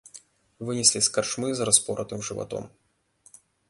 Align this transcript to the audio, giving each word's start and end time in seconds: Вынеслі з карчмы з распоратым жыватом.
Вынеслі 0.69 1.03
з 1.09 1.13
карчмы 1.17 1.53
з 1.59 1.69
распоратым 1.71 2.19
жыватом. 2.31 2.63